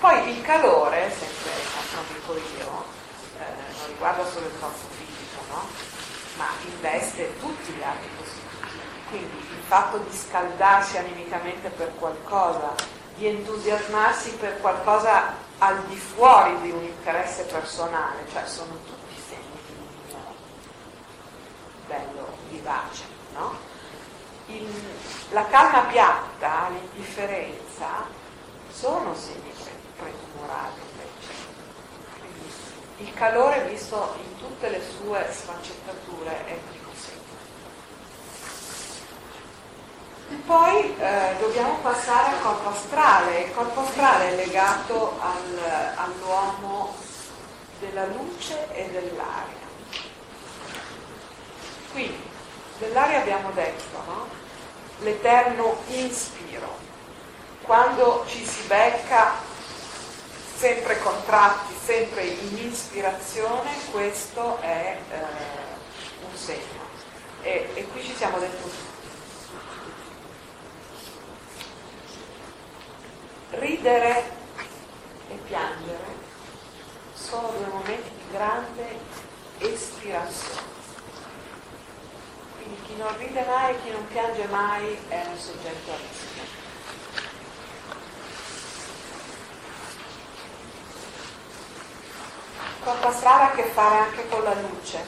Poi 0.00 0.30
il 0.30 0.40
calore, 0.40 1.10
sempre 1.10 1.50
non 1.94 2.04
dico 2.08 2.32
io, 2.32 2.84
eh, 3.38 3.44
non 3.76 3.86
riguarda 3.88 4.24
solo 4.24 4.46
il 4.46 4.58
corpo 4.58 4.86
fisico, 4.96 5.42
no? 5.50 5.68
ma 6.36 6.46
investe 6.64 7.38
tutti 7.38 7.70
gli 7.72 7.82
atti 7.82 8.08
costitutivi. 8.16 8.80
Quindi 9.10 9.36
il 9.36 9.62
fatto 9.66 9.98
di 9.98 10.16
scaldarsi 10.16 10.96
animicamente 10.96 11.68
per 11.68 11.92
qualcosa, 11.98 12.72
di 13.16 13.26
entusiasmarsi 13.26 14.30
per 14.36 14.58
qualcosa 14.62 15.34
al 15.58 15.84
di 15.84 15.96
fuori 15.96 16.58
di 16.62 16.70
un 16.70 16.82
interesse 16.82 17.42
personale, 17.42 18.24
cioè 18.32 18.46
sono 18.46 18.72
tutti 18.86 19.22
segni 19.28 19.60
di 19.66 20.14
un 20.14 20.22
bello 21.86 22.38
vivace. 22.48 23.04
No? 23.34 23.54
Il, 24.46 24.66
la 25.32 25.44
calma 25.44 25.80
piatta, 25.82 26.70
l'indifferenza, 26.70 28.06
sono 28.70 29.14
segni 29.14 29.52
pretumorali 30.00 30.80
invece. 30.90 31.48
Il 32.98 33.14
calore 33.14 33.68
visto 33.68 34.14
in 34.22 34.38
tutte 34.38 34.68
le 34.68 34.80
sue 34.80 35.26
sfaccettature 35.30 36.46
è 36.46 36.58
poi 40.50 40.96
eh, 40.98 41.36
dobbiamo 41.38 41.74
passare 41.82 42.30
al 42.30 42.42
corpo 42.42 42.70
astrale. 42.70 43.42
Il 43.42 43.54
corpo 43.54 43.82
astrale 43.82 44.30
è 44.30 44.34
legato 44.34 45.16
al, 45.20 45.92
all'uomo 45.94 46.94
della 47.78 48.06
luce 48.06 48.66
e 48.72 48.88
dell'aria. 48.90 49.68
Quindi, 51.92 52.30
dell'aria 52.78 53.20
abbiamo 53.20 53.50
detto, 53.52 54.02
no? 54.06 54.26
L'eterno 55.02 55.76
inspiro. 55.86 56.78
Quando 57.62 58.24
ci 58.26 58.44
si 58.44 58.66
becca 58.66 59.34
sempre 60.60 60.98
contratti, 60.98 61.72
sempre 61.82 62.22
in 62.22 62.66
ispirazione, 62.70 63.70
questo 63.90 64.60
è 64.60 64.98
eh, 65.10 65.16
un 66.22 66.36
segno. 66.36 66.84
E, 67.40 67.70
e 67.72 67.86
qui 67.86 68.02
ci 68.02 68.14
siamo 68.14 68.38
dentro 68.38 68.68
tutti. 68.68 68.88
Ridere 73.52 74.32
e 75.30 75.34
piangere 75.46 76.28
sono 77.14 77.52
due 77.56 77.66
momenti 77.68 78.10
di 78.10 78.30
grande 78.30 78.98
espirazione. 79.60 80.68
Quindi 82.58 82.82
chi 82.82 82.96
non 82.96 83.16
ride 83.16 83.44
mai 83.46 83.82
chi 83.82 83.90
non 83.92 84.06
piange 84.08 84.44
mai 84.48 84.98
è 85.08 85.24
un 85.26 85.38
soggetto 85.38 85.90
a 85.90 85.96
rischio. 85.96 86.29
Corpo 92.82 93.12
strada 93.12 93.42
ha 93.42 93.50
a 93.50 93.54
che 93.54 93.64
fare 93.64 93.98
anche 93.98 94.26
con 94.28 94.42
la 94.42 94.54
luce. 94.54 95.04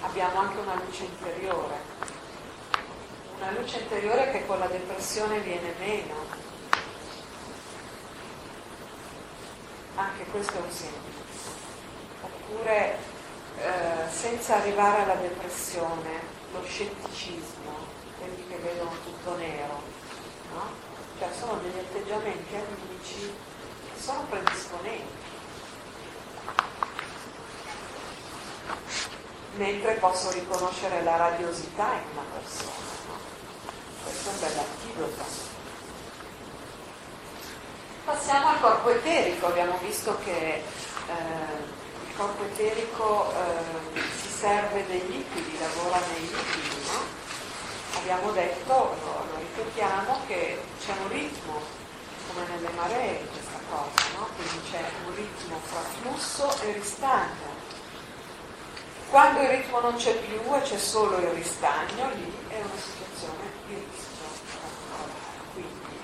Abbiamo 0.00 0.40
anche 0.40 0.58
una 0.58 0.76
luce 0.76 1.04
interiore. 1.04 1.74
Una 3.36 3.50
luce 3.50 3.80
interiore 3.80 4.30
che 4.30 4.46
con 4.46 4.58
la 4.58 4.66
depressione 4.66 5.40
viene 5.40 5.74
meno. 5.78 6.14
Anche 9.96 10.24
questo 10.24 10.56
è 10.56 10.60
un 10.62 10.70
segno. 10.70 11.12
Oppure 12.22 12.98
eh, 13.58 14.10
senza 14.10 14.56
arrivare 14.56 15.02
alla 15.02 15.16
depressione, 15.16 16.20
lo 16.52 16.64
scetticismo, 16.64 17.72
quelli 18.18 18.46
che 18.48 18.56
vedono 18.56 18.92
tutto 19.04 19.36
nero, 19.36 19.82
no? 20.54 20.62
Cioè 21.18 21.28
sono 21.38 21.58
degli 21.58 21.78
atteggiamenti 21.78 22.54
amici 22.54 23.34
che 23.92 24.00
sono 24.00 24.24
predisponenti 24.30 25.33
mentre 29.56 29.94
posso 29.94 30.30
riconoscere 30.30 31.02
la 31.02 31.16
radiosità 31.16 31.92
in 31.92 32.08
una 32.12 32.26
persona. 32.32 32.82
Questo 34.02 34.28
è 34.28 34.32
un 34.32 34.38
bel 34.40 34.58
antidoto. 34.58 35.24
Passiamo 38.04 38.48
al 38.48 38.60
corpo 38.60 38.90
eterico, 38.90 39.46
abbiamo 39.46 39.78
visto 39.78 40.18
che 40.24 40.54
eh, 40.56 40.62
il 42.08 42.16
corpo 42.16 42.44
eterico 42.44 43.32
eh, 43.32 44.00
si 44.20 44.28
serve 44.28 44.86
dei 44.86 45.06
liquidi, 45.06 45.58
lavora 45.58 45.98
nei 46.12 46.20
liquidi, 46.20 46.86
no? 46.86 47.22
Abbiamo 47.98 48.32
detto, 48.32 48.72
lo, 48.72 49.24
lo 49.30 49.38
ripetiamo, 49.38 50.20
che 50.26 50.60
c'è 50.84 50.92
un 51.00 51.08
ritmo, 51.08 51.60
come 52.26 52.46
nelle 52.48 52.68
maree 52.74 53.26
questa 53.28 53.58
cosa, 53.70 54.18
no? 54.18 54.28
quindi 54.34 54.70
c'è 54.70 54.82
un 55.06 55.14
ritmo 55.14 55.58
fra 55.62 55.80
flusso 55.80 56.62
e 56.62 56.72
ristagno 56.72 57.53
quando 59.14 59.42
il 59.42 59.48
ritmo 59.48 59.78
non 59.78 59.94
c'è 59.94 60.12
più 60.16 60.40
e 60.56 60.60
c'è 60.62 60.76
solo 60.76 61.18
il 61.18 61.28
ristagno, 61.28 62.10
lì 62.14 62.34
è 62.48 62.56
una 62.56 62.76
situazione 62.76 63.48
di 63.68 63.74
rischio 63.74 64.26
Quindi 65.52 66.00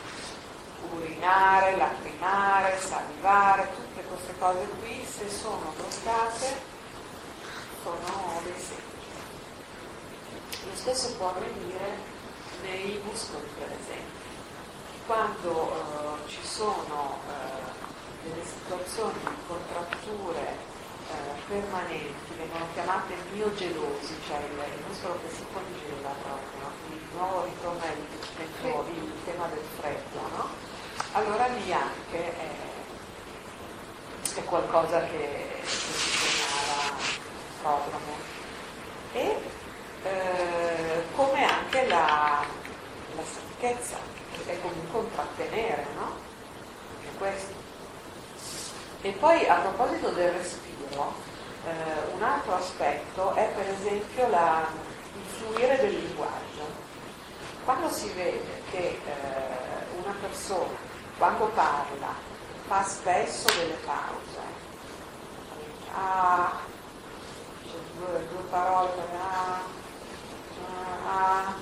urinare, 0.93 1.76
lacrimare, 1.76 2.78
salivare, 2.78 3.69
tutte 3.75 4.06
queste 4.06 4.32
cose 4.38 4.65
qui, 4.78 5.04
se 5.04 5.28
sono 5.28 5.72
bloccate, 5.75 6.60
sono 7.82 8.41
dei 8.44 8.62
segni. 8.62 9.09
Lo 10.70 10.76
stesso 10.76 11.16
può 11.16 11.31
avvenire 11.31 11.97
nei 12.62 13.00
muscoli, 13.03 13.49
per 13.59 13.72
esempio. 13.72 14.28
Quando 15.06 15.50
uh, 15.50 16.28
ci 16.28 16.44
sono 16.44 17.19
uh, 17.26 18.28
delle 18.28 18.44
situazioni 18.44 19.19
di 19.19 19.37
contratture 19.49 20.69
eh, 21.10 21.41
permanenti, 21.48 22.34
vengono 22.37 22.66
chiamate 22.72 23.15
miogelosi, 23.32 24.15
cioè 24.26 24.38
il, 24.38 24.84
muscolo 24.87 25.19
che 25.22 25.34
si 25.34 25.44
congela 25.53 26.15
proprio, 26.22 26.71
quindi 26.87 27.04
di 27.04 27.16
nuovo 27.16 27.44
ritorna 27.44 27.84
il, 27.87 28.06
il, 28.38 29.04
il 29.04 29.25
tema 29.25 29.47
del 29.49 29.65
freddo, 29.78 30.20
no? 30.37 30.49
Allora 31.12 31.47
lì 31.49 31.72
anche 31.72 32.37
è, 32.37 32.50
è 34.37 34.44
qualcosa 34.44 35.00
che, 35.06 35.60
che 35.60 35.66
si 35.66 35.93
segnala 35.93 36.94
prodromo. 37.60 38.15
E 39.12 39.37
eh, 40.04 41.03
come 41.16 41.44
anche 41.44 41.87
la, 41.87 42.44
la 43.16 43.22
stanchezza, 43.25 43.97
che 44.44 44.53
è 44.53 44.60
comunque 44.60 45.00
un 45.00 45.10
trattenere, 45.12 45.87
no? 45.97 46.28
Questo. 47.19 47.59
E 49.03 49.12
poi 49.12 49.49
a 49.49 49.55
proposito 49.55 50.11
del 50.11 50.31
respiro, 50.31 51.15
eh, 51.65 52.15
un 52.15 52.22
altro 52.22 52.56
aspetto 52.56 53.33
è 53.33 53.50
per 53.55 53.66
esempio 53.71 54.28
la, 54.28 54.66
il 55.15 55.25
fluire 55.25 55.78
del 55.78 55.94
linguaggio. 55.94 56.88
Quando 57.65 57.88
si 57.88 58.11
vede 58.11 58.62
che 58.71 59.00
eh, 59.03 60.03
una 60.03 60.15
persona, 60.21 60.77
quando 61.16 61.47
parla, 61.47 62.12
fa 62.66 62.83
spesso 62.83 63.47
delle 63.56 63.78
pause, 63.87 64.41
ah, 65.94 66.59
due, 67.97 68.28
due 68.28 68.43
parole, 68.50 68.93
ah, 69.19 69.61
ah, 71.06 71.55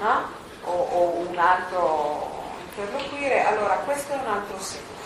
no? 0.00 0.28
o, 0.64 0.72
o 0.72 1.10
un 1.28 1.38
altro 1.38 2.42
interloquire, 2.64 3.44
allora 3.44 3.76
questo 3.84 4.14
è 4.14 4.16
un 4.16 4.26
altro 4.26 4.58
segno 4.58 5.05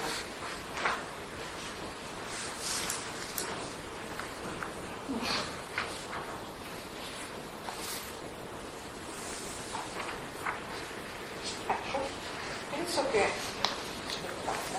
penso 13.10 13.28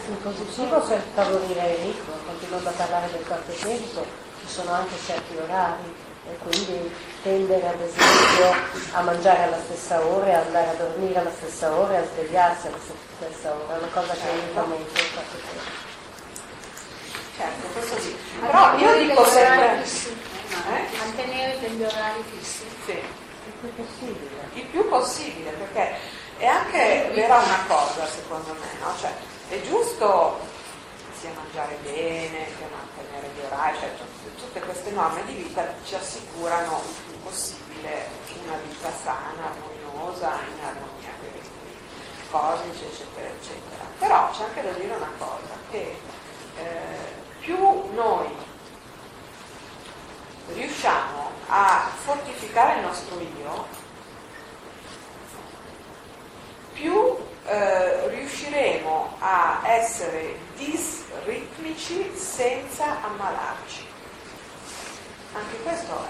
che 0.03 0.09
in 0.09 0.21
positivo 0.21 0.79
per 0.81 1.03
favorire 1.13 1.69
il 1.71 1.85
ritmo, 1.85 2.13
continuando 2.25 2.69
a 2.69 2.71
parlare 2.71 3.11
del 3.11 3.25
corpo 3.27 3.51
eterico, 3.51 4.05
ci 4.39 4.47
sono 4.47 4.71
anche 4.71 4.95
certi 5.05 5.37
orari 5.37 6.09
e 6.29 6.37
quindi 6.37 6.93
tendere 7.23 7.67
ad 7.67 7.79
esempio 7.79 8.53
a 8.93 9.01
mangiare 9.01 9.43
alla 9.43 9.59
stessa 9.63 10.03
ora, 10.05 10.37
a 10.37 10.41
andare 10.41 10.69
a 10.69 10.73
dormire 10.73 11.19
alla 11.19 11.31
stessa 11.31 11.71
ora 11.71 11.93
e 11.93 11.97
a 11.97 12.05
svegliarsi 12.05 12.67
alla 12.67 12.77
stessa 13.17 13.53
ora, 13.53 13.75
è 13.75 13.77
una 13.77 13.87
cosa 13.93 14.13
che 14.13 14.29
aiuta 14.29 14.63
molto 14.63 14.99
il 14.99 15.13
corpo 15.13 15.37
eterico. 15.37 15.89
Certo, 17.37 17.67
questo 17.73 17.99
sì. 17.99 18.15
Però 18.39 18.77
io 18.77 19.07
dico 19.07 19.25
sempre... 19.25 19.83
Eh? 19.83 20.97
Mantenere 20.97 21.59
degli 21.59 21.83
orari 21.83 22.23
fissi. 22.37 22.65
Sì. 22.85 22.91
Il 22.91 23.53
più 23.59 23.73
possibile. 23.75 24.49
Il 24.53 24.65
più 24.65 24.89
possibile, 24.89 25.49
perché 25.51 25.95
è 26.41 26.47
anche 26.47 27.11
vera 27.13 27.37
una 27.37 27.65
cosa, 27.67 28.07
secondo 28.07 28.53
me, 28.53 28.79
no? 28.79 28.91
Cioè, 28.99 29.13
è 29.49 29.61
giusto 29.61 30.39
sia 31.19 31.29
mangiare 31.35 31.77
bene, 31.83 32.45
che 32.57 32.65
mantenere 32.71 33.29
gli 33.35 33.45
orari, 33.45 33.77
cioè 33.77 33.89
tutte 34.37 34.59
queste 34.61 34.89
norme 34.89 35.23
di 35.25 35.33
vita 35.33 35.71
ci 35.85 35.93
assicurano 35.93 36.81
il 36.83 37.11
più 37.11 37.21
possibile 37.21 38.07
una 38.43 38.57
vita 38.67 38.89
sana, 39.03 39.53
armoniosa, 39.53 40.39
in 40.57 40.65
armonia 40.65 41.13
con 41.19 41.29
i 41.29 42.29
cosmici, 42.31 42.85
eccetera, 42.85 43.27
eccetera. 43.27 43.83
Però 43.99 44.31
c'è 44.31 44.43
anche 44.43 44.63
da 44.63 44.71
dire 44.71 44.95
una 44.95 45.11
cosa, 45.19 45.53
che 45.69 45.95
eh, 46.57 47.13
più 47.39 47.55
noi 47.93 48.35
riusciamo 50.47 51.29
a 51.49 51.87
fortificare 52.03 52.79
il 52.79 52.85
nostro 52.85 53.19
io, 53.19 53.81
più 56.81 57.29
eh, 57.45 58.07
riusciremo 58.09 59.15
a 59.19 59.61
essere 59.65 60.37
disritmici 60.55 62.11
senza 62.15 63.01
ammalarci. 63.01 63.85
Anche 65.33 65.57
questo 65.63 66.05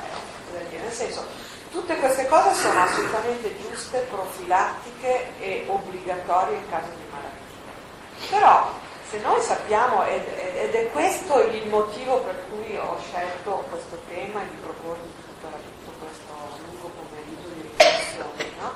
è, 0.54 0.78
nel 0.78 0.92
senso, 0.92 1.26
tutte 1.72 1.96
queste 1.98 2.28
cose 2.28 2.54
sono 2.54 2.82
assolutamente 2.82 3.56
giuste, 3.62 4.08
profilattiche 4.10 5.40
e 5.40 5.66
obbligatorie 5.68 6.58
in 6.58 6.70
caso 6.70 6.90
di 6.90 7.04
malattia. 7.10 8.38
Però 8.38 8.72
se 9.10 9.20
noi 9.20 9.42
sappiamo, 9.42 10.06
ed, 10.06 10.26
è 10.26 10.90
questo 10.92 11.42
il 11.44 11.68
motivo 11.68 12.20
per 12.20 12.46
cui 12.50 12.78
ho 12.78 12.98
scelto 13.10 13.66
questo 13.70 14.02
tema 14.08 14.42
e 14.42 14.50
di 14.50 14.56
proporvi 14.62 15.14
tutto, 15.26 15.48
tutto 15.48 15.98
questo 16.00 16.34
lungo 16.66 16.92
pomeriggio 16.96 17.48
di 17.54 17.62
riflessione, 17.62 18.50
no? 18.60 18.72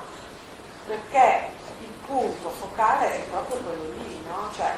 perché 0.86 1.55
punto 2.06 2.50
focale 2.50 3.14
è 3.14 3.22
proprio 3.30 3.58
quello 3.58 3.92
lì, 3.98 4.22
no? 4.26 4.50
cioè 4.54 4.76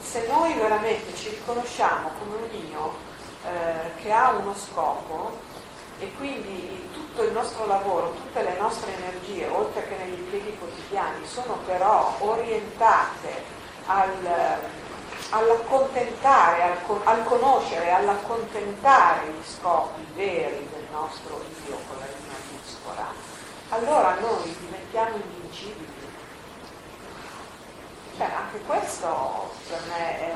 se 0.00 0.26
noi 0.28 0.52
veramente 0.54 1.14
ci 1.14 1.30
riconosciamo 1.30 2.10
come 2.18 2.36
un 2.36 2.68
io 2.70 2.94
eh, 3.44 4.02
che 4.02 4.12
ha 4.12 4.30
uno 4.30 4.54
scopo 4.54 5.50
e 5.98 6.12
quindi 6.16 6.88
tutto 6.92 7.22
il 7.22 7.32
nostro 7.32 7.66
lavoro, 7.66 8.12
tutte 8.12 8.42
le 8.42 8.56
nostre 8.58 8.92
energie, 8.96 9.46
oltre 9.46 9.86
che 9.86 9.96
negli 9.96 10.18
impieghi 10.18 10.58
quotidiani, 10.58 11.24
sono 11.26 11.58
però 11.64 12.14
orientate 12.18 13.44
al, 13.86 14.58
all'accontentare, 15.30 16.62
al, 16.62 17.00
al 17.04 17.24
conoscere, 17.24 17.92
all'accontentare 17.92 19.28
gli 19.28 19.44
scopi 19.46 20.04
veri 20.14 20.68
del 20.72 20.86
nostro 20.90 21.40
io 21.66 21.78
con 21.86 21.98
la 21.98 22.06
linea 22.06 22.36
muscola, 22.50 23.06
allora 23.68 24.16
noi 24.20 24.56
diventiamo 24.60 25.16
invincibili. 25.16 26.01
Cioè, 28.22 28.30
anche 28.30 28.60
questo 28.60 29.50
per 29.66 29.82
me 29.88 30.20
è, 30.20 30.30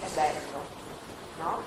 è 0.00 0.08
bello, 0.14 0.64
no? 1.36 1.60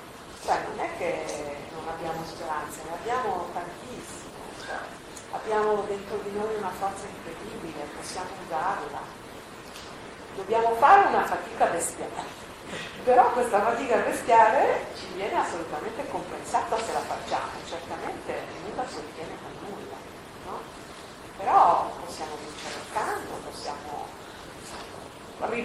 Cioè, 0.44 0.58
non 0.66 0.80
è 0.80 0.90
che 0.98 1.58
non 1.76 1.88
abbiamo 1.88 2.26
speranze, 2.26 2.82
ne 2.90 2.96
abbiamo 2.96 3.46
tantissime, 3.54 4.42
cioè, 4.66 4.82
abbiamo 5.30 5.84
dentro 5.84 6.18
di 6.26 6.32
noi 6.36 6.56
una 6.56 6.72
forza 6.72 7.06
incredibile, 7.06 7.86
possiamo 7.96 8.30
usarla 8.48 9.00
dobbiamo 10.38 10.74
fare 10.78 11.08
una 11.10 11.24
fatica 11.24 11.66
bestiale. 11.68 12.40
Però 13.06 13.32
questa 13.34 13.62
fatica 13.62 13.98
bestiale 13.98 14.88
ci 14.98 15.06
viene 15.14 15.38
assolutamente 15.38 16.08
compensata 16.10 16.78
se 16.80 16.94
la 16.94 17.02
facciamo, 17.02 17.52
certamente 17.70 18.42
nulla 18.66 18.88
si 18.88 18.98
ottiene 18.98 19.38
con 19.38 19.70
nulla, 19.70 19.96
no? 20.48 20.60
Però 21.38 21.92
possiamo 22.04 22.32
vincere 22.42 22.74
il 22.74 22.92
canto, 22.92 23.34
possiamo 23.48 24.02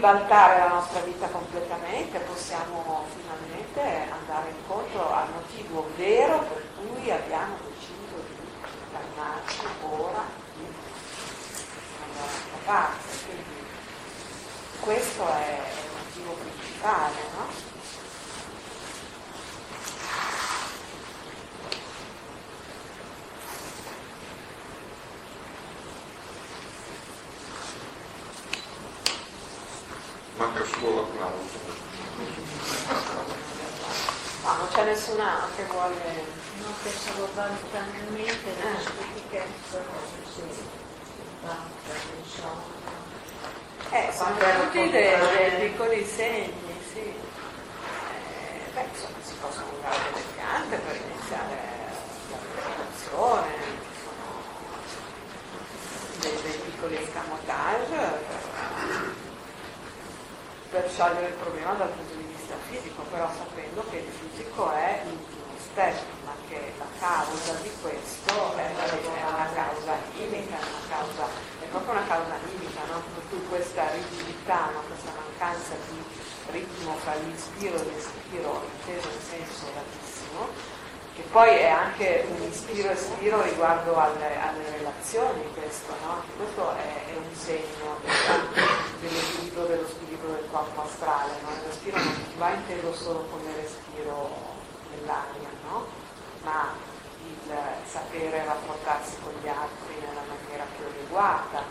ribaltare 0.06 0.58
la 0.58 0.68
nostra 0.68 1.00
vita 1.00 1.26
completamente, 1.26 2.20
possiamo 2.20 3.06
finalmente 3.16 4.08
andare 4.08 4.50
incontro 4.50 5.12
al 5.12 5.26
motivo 5.32 5.90
vero 5.96 6.38
per 6.38 6.64
cui 6.76 7.10
abbiamo 7.10 7.56
deciso 7.56 8.22
di 8.28 8.36
incarnarci 8.86 9.66
ora 9.82 10.22
qui, 10.54 10.74
da 11.98 12.22
un'altra 12.22 12.58
parte. 12.64 13.08
Quindi 13.24 13.66
questo 14.78 15.28
è 15.28 15.60
il 15.82 15.90
motivo 15.98 16.32
principale, 16.34 17.14
no? 17.34 17.65
Manca 30.36 30.64
solo 30.64 30.96
l'applauso. 30.96 31.58
No, 34.42 34.52
non 34.58 34.68
c'è 34.70 34.84
nessuno 34.84 35.24
che 35.56 35.64
vuole. 35.64 35.94
No, 36.60 36.66
pensavo 36.82 37.26
spontaneamente 37.26 38.54
la 38.62 38.78
stutichezza, 38.80 39.78
sì, 40.34 40.42
basta, 41.40 41.92
insomma. 42.22 42.74
Eh, 43.90 44.12
sono 44.14 44.36
tutti 44.36 44.90
dei 44.90 45.70
piccoli 45.70 46.04
segni, 46.04 46.80
sì. 46.92 46.98
Eh, 46.98 47.14
beh, 48.74 48.88
insomma, 48.92 49.16
si 49.22 49.34
possono 49.40 49.66
usare 49.78 49.98
delle 50.12 50.24
piante 50.34 50.76
per 50.76 50.96
iniziare 50.96 51.54
la 52.30 52.36
preparazione, 52.36 53.54
ci 53.80 54.00
sono 54.04 54.26
dei, 56.20 56.42
dei 56.42 56.58
piccoli 56.58 56.96
escamotage 57.02 58.24
per, 60.70 60.85
sciogliere 60.96 61.28
il 61.28 61.34
problema 61.34 61.74
dal 61.74 61.90
punto 61.90 62.14
di 62.16 62.24
vista 62.24 62.56
fisico, 62.72 63.02
però 63.12 63.28
sapendo 63.28 63.84
che 63.90 63.98
il 63.98 64.08
fisico 64.08 64.72
è 64.72 65.04
l'ultimo 65.04 65.52
step, 65.60 65.92
ma 66.24 66.32
che 66.48 66.72
la 66.78 66.88
causa 66.98 67.52
di 67.60 67.70
questo 67.82 68.32
è 68.56 68.64
una 69.28 69.48
causa 69.52 69.92
chimica, 70.16 70.56
una 70.56 70.88
causa 70.88 71.28
è 71.60 71.66
proprio 71.68 71.92
una 71.92 72.06
causa 72.06 72.32
limita, 72.48 72.80
no? 72.88 73.02
per 73.12 73.22
cui 73.28 73.44
questa 73.46 73.84
rigidità, 73.92 74.70
no? 74.72 74.80
questa 74.88 75.12
mancanza 75.12 75.76
di 75.92 76.00
ritmo 76.56 76.94
fra 77.04 77.12
l'ispiro 77.16 77.76
e 77.76 77.84
l'espiro, 77.84 78.64
inteso 78.64 79.08
in 79.12 79.20
senso 79.20 79.66
latissimo, 79.76 80.48
che 81.16 81.22
poi 81.32 81.48
è 81.48 81.68
anche 81.68 82.26
un 82.28 82.42
ispiro-espiro 82.42 83.42
riguardo 83.42 83.96
alle, 83.96 84.38
alle 84.38 84.70
relazioni, 84.76 85.42
questo, 85.54 85.94
no? 86.04 86.22
questo 86.36 86.76
è, 86.76 87.10
è, 87.10 87.16
un 87.16 87.34
segno 87.34 87.96
dell'equilibrio 89.00 89.64
dello 89.64 89.88
spirito 89.88 90.26
del 90.26 90.46
corpo 90.50 90.82
astrale, 90.82 91.32
no? 91.42 91.48
il 91.52 91.68
respiro 91.68 91.96
non 91.96 92.22
va 92.36 92.50
inteso 92.50 92.92
solo 92.92 93.20
come 93.30 93.50
respiro 93.56 94.28
nell'aria, 94.90 95.48
no? 95.70 95.86
ma 96.42 96.74
il 97.24 97.56
sapere 97.86 98.44
rapportarsi 98.44 99.16
con 99.22 99.32
gli 99.40 99.48
altri 99.48 99.94
nella 99.98 100.20
maniera 100.28 100.64
più 100.76 100.84
adeguata, 100.84 101.62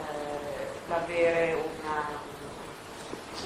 eh, 0.00 0.88
l'avere 0.88 1.52
una, 1.52 2.08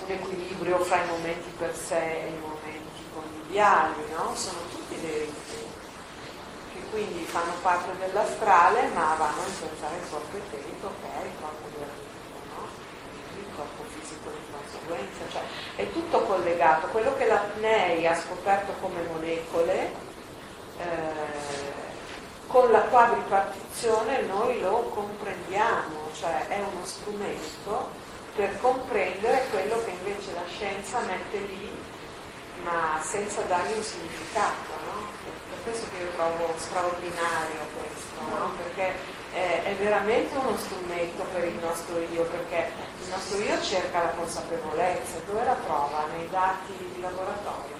un 0.04 0.10
equilibrio 0.12 0.78
fra 0.78 1.02
i 1.02 1.08
momenti 1.08 1.50
per 1.58 1.74
sé 1.74 2.22
e 2.22 2.28
i 2.28 2.38
momenti 2.38 3.02
conviviali, 3.12 4.04
no? 4.14 4.32
sono 4.36 4.58
tutti 4.70 4.79
ritmi 5.06 5.68
che 6.72 6.80
quindi 6.90 7.24
fanno 7.24 7.52
parte 7.62 7.96
dell'astrale 7.98 8.88
ma 8.94 9.14
vanno 9.18 9.42
a 9.42 9.46
influenzare 9.46 9.96
il 9.96 10.10
corpo 10.10 10.36
eterico 10.36 10.92
che 11.00 11.22
è 11.22 11.24
il 11.26 11.32
corpo 11.40 11.66
ritmo, 11.68 12.40
no? 12.54 12.68
il 13.36 13.54
corpo 13.56 13.84
fisico 13.88 14.30
di 14.30 14.52
conseguenza, 14.52 15.24
cioè 15.30 15.42
è 15.76 15.90
tutto 15.92 16.20
collegato, 16.22 16.88
quello 16.88 17.16
che 17.16 17.26
la 17.26 17.36
PNEI 17.36 18.06
ha 18.06 18.14
scoperto 18.14 18.72
come 18.80 19.02
molecole 19.12 19.92
eh, 20.78 21.88
con 22.50 22.70
la 22.72 22.80
quadripartizione 22.80 24.22
noi 24.22 24.60
lo 24.60 24.90
comprendiamo, 24.92 26.10
cioè 26.12 26.48
è 26.48 26.58
uno 26.58 26.84
strumento 26.84 27.90
per 28.34 28.60
comprendere 28.60 29.46
quello 29.50 29.80
che 29.84 29.90
invece 29.90 30.32
la 30.34 30.42
scienza 30.48 30.98
mette 31.00 31.38
lì, 31.38 31.70
ma 32.62 33.00
senza 33.02 33.42
dargli 33.42 33.76
un 33.76 33.82
significato. 33.82 34.72
No? 34.86 35.08
Per 35.24 35.62
questo 35.62 35.86
che 35.90 36.02
io 36.02 36.10
trovo 36.10 36.54
straordinario 36.56 37.60
questo, 37.74 38.20
no? 38.20 38.52
perché 38.56 38.94
è, 39.32 39.62
è, 39.64 39.74
veramente 39.76 40.36
uno 40.36 40.56
strumento 40.56 41.22
per 41.32 41.44
il 41.44 41.58
nostro 41.60 41.98
io, 41.98 42.24
perché 42.24 42.70
il 43.02 43.08
nostro 43.08 43.38
io 43.38 43.60
cerca 43.62 44.02
la 44.02 44.10
consapevolezza, 44.10 45.18
dove 45.26 45.44
la 45.44 45.54
trova? 45.54 46.06
Nei 46.16 46.28
dati 46.30 46.72
di 46.94 47.00
laboratorio 47.00 47.79